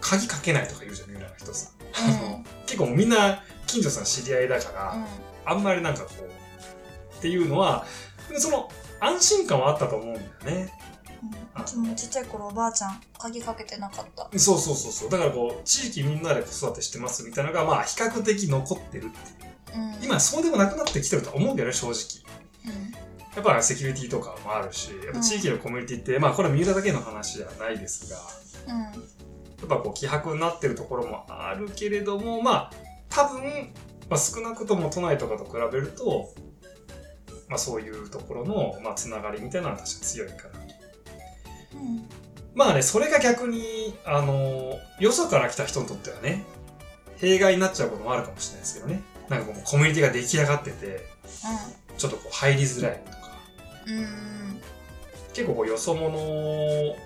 [0.00, 1.70] 鍵かけないとか言うじゃん、みんなの人さ。
[1.94, 5.04] あの結構みんな近所さん知り合いだから、うん
[5.46, 7.84] あんまりなんかこう、っていうのは、
[8.38, 10.72] その安心感はあったと思うんだよね。
[11.22, 15.10] うんうちもちっちゃい頃おばあちゃん鍵かけてなかったそうそうそうそう。
[15.10, 19.43] だからこう、地域みんなで子育てしてますみたいなのが、まあ比較的残ってるっていう。
[19.76, 21.94] うん今そうでもなくなってきてると思うけどね、正直。
[22.74, 22.94] うん
[23.34, 28.18] やっぱセキュリティとかもあるし、やっぱ地域のコミュニティって、まあこれは三浦だけの話じゃないですが、
[28.74, 28.90] うんや
[29.64, 32.72] っぱこう希薄になってるところもあるけれども、まあ
[33.08, 33.42] 多分、
[34.08, 36.32] まあ、少なくとも都内とかと比べると、
[37.48, 40.58] まあそういうところの、まあ、つながりみたいなのは確かに強いかなと。
[41.74, 42.08] うん
[42.54, 46.44] まあね、それが逆に、あの、よそから来た人にとってはね、
[47.16, 49.02] 弊害になっちゃうこともあるかもしれないですけどね。
[49.28, 51.06] なんかこうコミュニティが出来上がってて、
[51.96, 53.18] ちょっとこう入りづらいとか、
[53.86, 54.60] うんうん
[55.34, 56.96] 結構こうよそ者、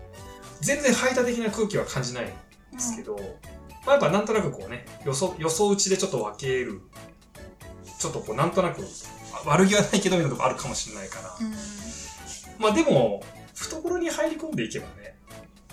[0.61, 3.17] 全然排他的な空気は感じないんですけど、
[3.87, 6.83] まあ、やっぱなんとなくこうね、よそ、よそ打ちでちょっと分ける、
[7.99, 8.83] ちょっとこうなんとなく、
[9.33, 11.55] あ悪気はないけどみたいなとこあるかもしれないから、うん。
[12.59, 13.23] まあでも、
[13.55, 15.17] 懐に入り込んでいけばね、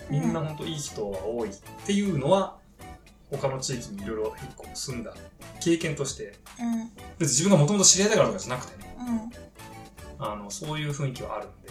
[0.10, 1.54] みんな本当いい人が多いっ
[1.86, 2.58] ていうのは、
[3.38, 5.14] 他の地域にいろいろ結構住んだ
[5.62, 6.24] 経験として、
[6.60, 8.96] うん別に自分がもともと知り合いだからとかじゃなくてね、
[10.20, 11.70] うんあの、そういう雰囲気はあるんで、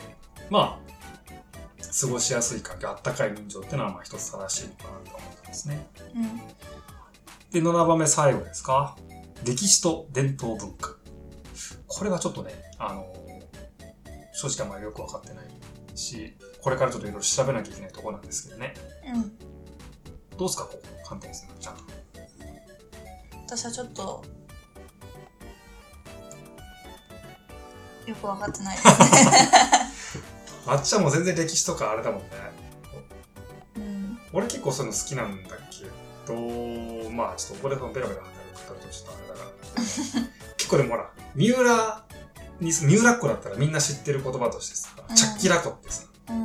[0.51, 5.87] まあ、過ごしやすい環境、あったかい人情っていうのは、まあ一つ正しいのかなと思ってますね。
[6.15, 6.41] うん
[7.53, 8.97] で、7番目最後ですか？
[9.45, 10.97] 歴史と伝統文化。
[11.87, 13.15] これはちょっとね、あの
[14.33, 18.75] 正直あんまりよくわかってないし、これからちょっといろいろ調べなきゃいけないところなんですけどね。
[19.15, 19.54] うん
[20.39, 21.83] どうですか、ここ、観点するのちゃんと。
[23.47, 24.25] 私はちょっと
[28.07, 28.95] よく分かってないですね
[30.67, 32.27] あっちはもう全然歴史とかあれだもんね。
[33.77, 35.85] うん俺結構そういうの好きなんだけ？
[36.27, 39.51] ど、まあちょっとここでそのベラベラ働く方とちょっとあれだから。
[40.57, 42.05] 結構でもほら、三浦
[42.61, 46.45] に三浦っ子だったらみんな知ってる言葉としてさ、うんチャッキラコってさ、うん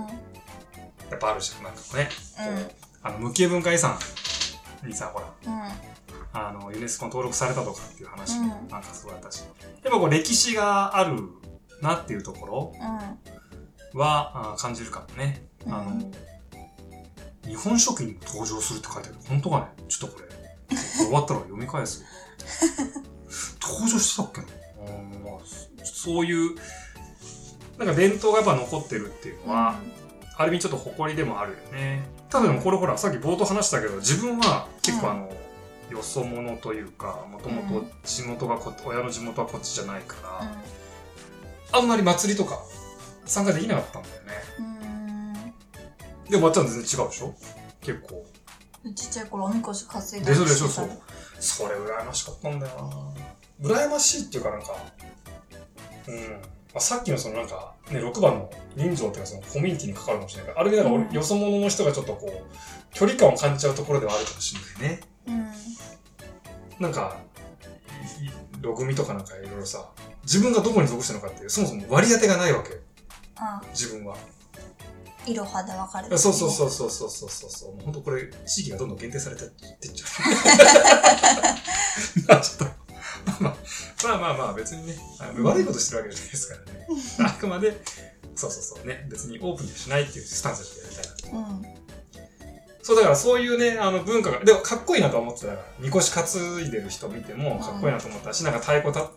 [1.10, 1.64] やっぱあるじゃん。
[1.64, 3.98] なんかね、うんあの、無形文化遺産
[4.86, 5.72] にさ、ほら、うん。
[6.32, 8.68] あの、ユネスコに登録されたとかっていう話もうん。
[8.68, 9.42] なんかすごいあったし、
[9.84, 11.22] やっぱこう歴史がある
[11.82, 12.78] なっていうところう
[13.98, 14.00] ん。
[14.00, 15.48] はあー感じるかもね。
[15.66, 15.74] うん。
[15.74, 16.12] あの、
[17.46, 19.18] 日本書紀にも登場するって書いてある。
[19.28, 19.86] 本当かね？
[19.88, 22.04] ちょっとこれ、終わったら読み返す。
[23.62, 24.92] 登場してたっけな？
[24.92, 25.40] うんまあ
[25.84, 26.56] そういう、
[27.78, 29.80] なんか伝統がやっぱ残ってるっていうのは、
[30.38, 32.04] ある意味ちょっと誇りでもあるよね。
[32.30, 35.32] ただでもこれほら、さっき冒頭話したけど、自分は結構あの、
[35.90, 40.16] よそ者というか、もともと地元がこ、親の地元はこっちじゃないか
[41.72, 42.60] ら、あんまり祭りとか
[43.26, 44.32] 参加できなかったんだよね。
[44.60, 47.34] うんでも、まっちゃん全然違うでしょ？
[47.82, 48.24] 結構。
[48.86, 50.90] うんちっちゃい頃おみこし担いだでしょでしょ、そう。
[51.40, 53.14] それ羨ましかったんだよ
[53.60, 54.76] な羨ましいっていうかなんか、
[56.08, 56.16] うん。
[56.16, 56.38] ま
[56.76, 65.00] あ、さっきのそのなんか、ね、6番の人情っていうかそのコミュニティに関わるかもしれないけど、ある意味なんか俺、うんよそ者の人がちょっとこう、距離感を感じちゃうところではあるかもしれないね。
[65.28, 65.50] うん
[66.80, 67.18] なんか、
[68.22, 68.30] いい
[68.62, 69.90] ログミとかなんかいろいろさ、
[70.24, 72.80] 自分がどこに属してるのかっていう、そもそも割り当てがないわけよ、
[73.36, 74.16] あ自分は。
[75.26, 77.76] いろはで分かるねそうそうそうそうそうそうそうそう。
[77.76, 80.10] もう本当これ、地域がどんどん限定されてってっちゃう。
[82.28, 82.89] ま あ ちょっと、
[83.42, 83.54] まあ
[84.04, 84.98] まあまあまあ別にね、
[85.42, 86.88] 悪いことしてるわけじゃないですからね。
[87.26, 87.82] あくまで、
[88.36, 91.52] そうそうそうね、別にオープンにしないっていうスタンスでやりたいなと。
[91.52, 91.80] うん
[92.82, 96.26] そうだからそういうね、あの文化が、でもかっこいいなと思ってたから、みこし担
[96.60, 99.12] いでる人見てもかっこいいなと思ったし、なんか太鼓た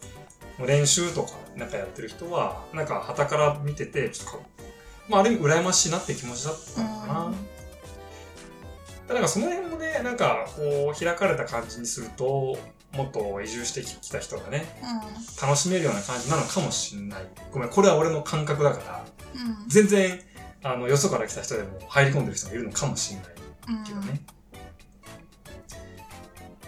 [0.58, 4.44] の練習とかなんかやってる人は、なんか旗から見てて、ちょっとか
[5.08, 7.24] まあある意味羨ましいなって気持ちだったのかな。
[7.26, 7.52] うん
[9.08, 12.56] だからその辺もね、なんかこう開かれた感じにすると、
[12.94, 14.64] もっと移住してきた人がね、
[15.40, 17.26] 楽しめるような感じなのかもしんない。
[17.50, 20.20] ごめん、これは俺の感覚だから、うん全然、
[20.62, 23.26] あの、よそから来た人でも入り込んでる人がいるのかもしんない
[23.68, 24.20] うんけどね。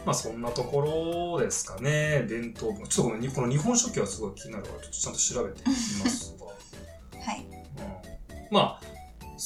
[0.07, 0.81] まあそんなとこ
[1.37, 2.89] ろですかね、伝統文化。
[2.89, 6.47] ちょっとこのこの日本書紀はすごい気になるから、ちょっとちゃんと調べてみますが。
[7.21, 8.94] はいうんまあ、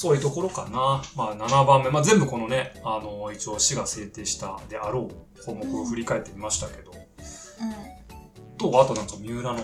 [0.01, 1.03] そういうところかな。
[1.17, 1.91] まあ、7番目。
[1.91, 6.93] まあ、全部このね、あの、一応市が制定したであろう項目を振り返ってみましたけど、
[8.59, 9.63] と、あとなんか三浦の、ち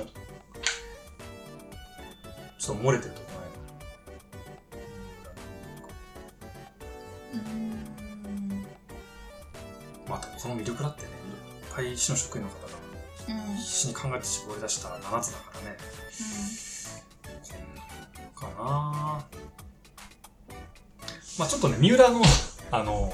[2.68, 3.26] ょっと漏れてるとこ
[7.30, 7.38] ない？
[7.38, 7.42] うんう
[8.54, 8.66] ん
[10.08, 12.66] まあ、この魅力だってね、いっぱい市の職員の方が
[13.28, 15.76] うん必死に考えて絞り出した7つだからね。
[18.36, 19.24] こんなのかな
[21.38, 22.22] まあちょっとね、三浦の、
[22.70, 23.12] あの、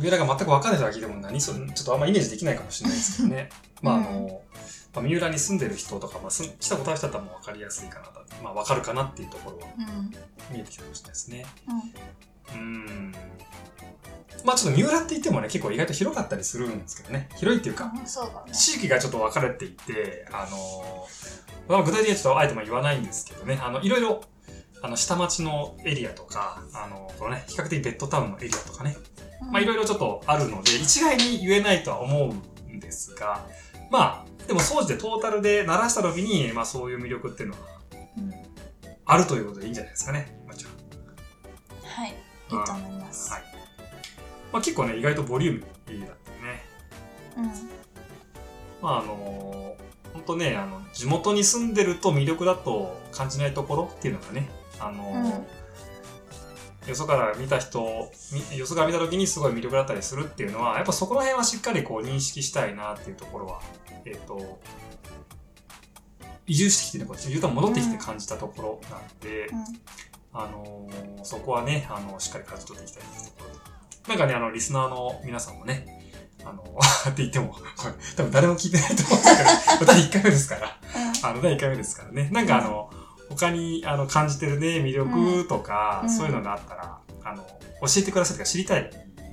[0.00, 1.40] 三浦が全く分かんない人が聞いても何？
[1.40, 3.50] それ、ちょっとあんまイメージできないかもしれないですけどね。
[3.82, 4.40] まああの、
[4.94, 8.22] まあ、三浦に住んでる人とか、まあ、すん来たことある人だったらもう分かりやすいかなと。
[8.42, 10.10] まあ分かるかなっていうところはうん
[10.50, 11.46] 見えてきたかもしれないですね。
[11.68, 13.14] うんうーん。
[14.44, 17.28] まあちょっと三浦って言ってもね、結構意外と広かったりするんですけどね。
[17.36, 21.06] 広いっていうか、うんそうだね地域がちょっと分かれていて、あの
[21.68, 24.22] まあ具体的にはちょっとあえても言わないんですけどね、あの、いろいろ、
[24.82, 28.96] あの、下町のエリアとか、あの、このね、比較的ベッドタウンのエリアとかね、
[29.50, 32.34] まあいろいろちょっとあるので、一概に言えないとは思
[32.68, 33.46] うんですが、
[33.90, 37.60] まあ、でも総じてトータルで鳴らした時に、まあそういう魅力っていうのは
[38.18, 38.32] うん
[39.04, 40.68] あるということでいいんじゃないですかね、まあ、じゃ
[41.84, 42.10] はい。
[42.10, 43.32] いいと思います。
[43.32, 43.42] はい。
[44.52, 46.64] まあ結構ね、意外とボリュームいいだったね。
[47.36, 47.44] うん。
[48.80, 49.76] まああの
[50.12, 54.48] 本当ね、あの、地元に住んでると魅力だと感じないところっていうのがね、
[54.82, 55.44] あの
[56.86, 58.10] よそから見た人、
[58.50, 63.60] みよそから見た時にすごい魅力だったりするっていうのは、やっぱそこら辺はしっかりこう認識したいなっていうところは、
[64.04, 64.58] えっ、と、
[66.46, 69.64] 移住してきてね、こっち、U ターン戻ってきて感じたところなんで、うん
[70.34, 74.08] あのーそこはね、あのしっかり感じ取っていきたいなところで。
[74.08, 76.02] なんかね、あの、リスナーの皆さんもね、
[76.44, 76.62] あの
[77.08, 80.78] って言っても、これ、多分誰も聞いてないと思うんですけど、 第1回目ですから、
[81.22, 82.28] あの、第1回目ですからね。
[82.32, 82.90] なんかあの、
[83.36, 87.48] 他にあの感じてるね、魅力とか、うんそういうのがあったら、あの、教
[87.98, 88.92] えてくださいとか知りたいで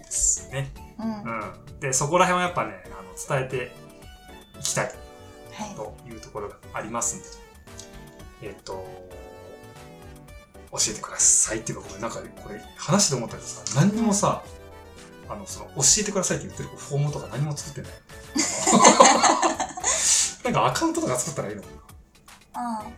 [0.10, 0.72] すね。
[1.00, 1.80] うん。
[1.80, 3.72] で、そこら辺はやっぱね、あの、伝えて
[4.60, 4.92] いきたい
[5.54, 7.22] はいというところがありますん
[8.42, 8.86] で、えっ、と、
[10.72, 14.44] 教えてくださいっていうか、これなんか、これ話して思ったけどさ、何にもさ、
[15.28, 17.98] あの、その、教えてくださいって言ってるフォームとか何も作ってない。
[20.44, 21.76] なんかアカウントとか作ったらいいのかな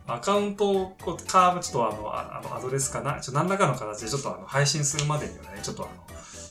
[0.08, 5.92] アカウントをこうか、ちょっとあの、ああのアドレスかな、ちょ何らかの形でちょっとあの配信するまでにはね、ちょっとあの、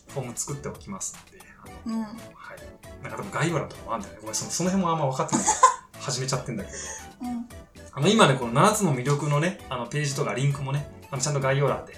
[0.09, 1.45] フォーム作っておきますので、
[1.87, 2.13] あのうんはい。
[3.03, 4.21] なんか多分概要欄とかもあるんだよね。
[4.21, 5.45] ごめん、そのその辺もあんま分かってない。
[6.01, 6.77] 始めちゃってんだけど、
[7.23, 7.49] うん
[7.93, 11.95] あの、今ね、この7つの魅力のね、あの、ページとかリンクもね、あのちゃんと概要欄で、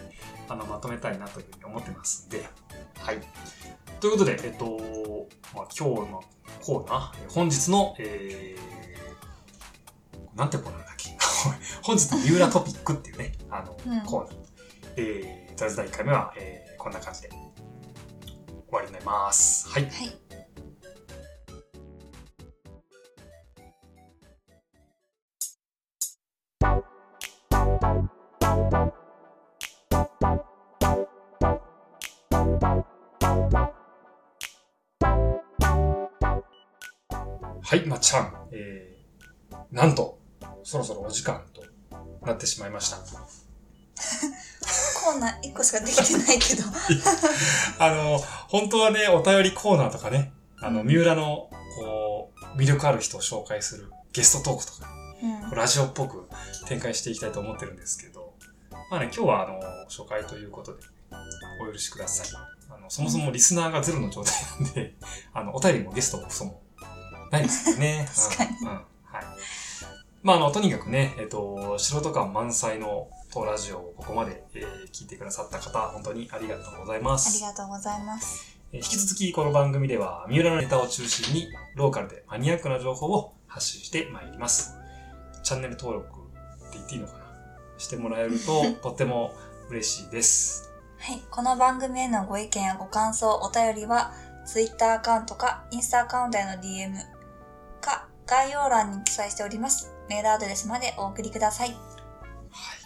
[0.49, 2.45] あの、まとめたいなというふうに思ってますんで、
[2.99, 3.19] はい。
[4.01, 4.79] ということで、えっと、
[5.55, 6.25] まあ、今日の
[6.63, 8.72] コーナー、本日の、えー、
[10.35, 11.17] なんてコーナーだっけ？
[11.83, 14.43] 本日の三浦トピックっていうね、あの、うんコーナー。
[14.97, 17.39] えー、雑談1回目は、えー、こんな感じで終
[18.71, 19.69] わりになります。
[19.69, 19.85] はい。
[19.85, 20.19] はい
[37.65, 38.33] はい、まっちゃん。
[38.53, 40.19] えー、なんと、
[40.65, 41.63] そろそろお時間と
[42.27, 42.99] なってしまいました。
[45.05, 46.63] コーナー1個しかできてないけど
[47.79, 54.89] あの、本当はね、お便りコーナーとかね、あの、うん三浦の、こう、魅力ある人を紹介するゲストトークとか、
[55.23, 56.29] うんラジオっぽく
[56.67, 58.33] 展開していきたいと思ってるんですけど、
[58.91, 60.83] まあね、今日はあの、初回ということで、
[61.61, 62.29] お許しください。
[62.71, 64.95] あの、そもそもリスナーがゼロの状態なんで、
[65.33, 66.63] あの、お便りもゲストもクソも
[67.31, 68.09] ないですよね。
[68.15, 68.69] 確かにうん。
[68.69, 68.85] うん。
[70.25, 70.27] はい。
[70.27, 77.37] まあ、あの、とにかくね、えっと、素人感満載の当ラジオをここまで、えー聞いてくださった方、本当にありがとうございまあす。
[77.39, 84.75] りがとうございますえー引き続きこの番組では三浦のネタを中心にローカルでマニアックな情報を発信してまいります。
[85.43, 86.11] チャンネル登録っ
[86.71, 87.25] て言っていいのかな？
[87.79, 89.33] してもらえると とっても
[89.71, 90.71] 嬉しいです。
[90.99, 94.13] はいこの番組へのご意見やご感想お便りは
[94.47, 96.95] Twitter アカウントかインスタアカウントへの DM
[97.81, 101.75] か概要欄に記載しておりますメールアドレスまでお送りください、は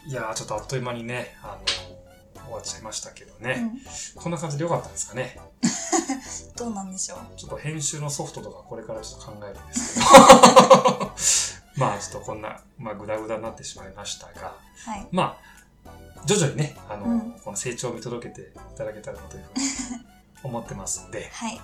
[0.07, 1.97] い、いやーちょっとあっという間にね、あの
[2.45, 3.71] 終わっちゃいましたけどね、
[4.17, 5.39] うん、こんな感じでよかったですかね。
[6.57, 7.19] どうなんでしょう。
[7.37, 11.57] ちょっと編集のソフトとかこれからちょっと考えるんですけど。
[11.77, 14.55] まあちょっとこんな、まあグダグダになってしまいましたが、
[14.85, 15.07] はい。
[15.11, 15.39] ま
[15.85, 17.33] あ、徐々にね、あの、うん。
[17.33, 18.45] この成長を見届けてい
[18.77, 19.65] ただけたらなというふうに
[20.43, 21.61] 思ってますんで、はい。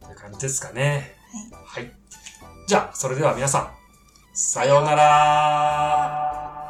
[0.00, 1.16] という感じですかね。
[1.66, 1.92] はい。
[2.66, 3.81] じゃあ、それでは皆さん、
[4.34, 6.61] さようなら。